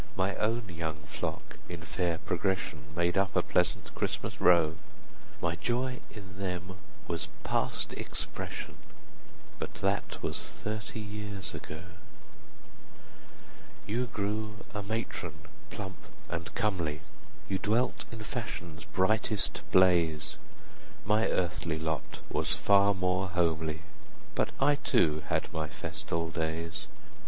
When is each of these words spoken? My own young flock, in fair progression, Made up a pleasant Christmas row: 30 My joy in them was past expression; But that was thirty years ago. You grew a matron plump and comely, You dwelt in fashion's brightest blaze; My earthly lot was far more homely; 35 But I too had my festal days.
My 0.15 0.35
own 0.37 0.63
young 0.69 1.03
flock, 1.03 1.59
in 1.69 1.83
fair 1.83 2.17
progression, 2.17 2.85
Made 2.95 3.19
up 3.19 3.35
a 3.35 3.43
pleasant 3.43 3.93
Christmas 3.93 4.41
row: 4.41 4.69
30 5.41 5.41
My 5.43 5.55
joy 5.57 5.99
in 6.09 6.39
them 6.39 6.77
was 7.07 7.27
past 7.43 7.93
expression; 7.93 8.77
But 9.59 9.75
that 9.75 10.17
was 10.23 10.39
thirty 10.39 10.99
years 10.99 11.53
ago. 11.53 11.83
You 13.85 14.07
grew 14.07 14.65
a 14.73 14.81
matron 14.81 15.35
plump 15.69 15.97
and 16.29 16.51
comely, 16.55 17.01
You 17.47 17.59
dwelt 17.59 18.05
in 18.11 18.23
fashion's 18.23 18.85
brightest 18.85 19.61
blaze; 19.71 20.35
My 21.05 21.27
earthly 21.29 21.77
lot 21.77 22.21
was 22.27 22.55
far 22.55 22.95
more 22.95 23.27
homely; 23.29 23.83
35 24.33 24.33
But 24.33 24.49
I 24.59 24.75
too 24.77 25.21
had 25.27 25.53
my 25.53 25.67
festal 25.69 26.31
days. 26.31 26.87